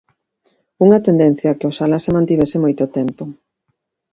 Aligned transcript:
Unha 0.85 1.03
tendencia 1.07 1.57
que 1.57 1.67
oxalá 1.71 1.97
se 2.01 2.13
mantivese 2.15 2.57
moito 2.63 2.83
tempo. 2.97 3.23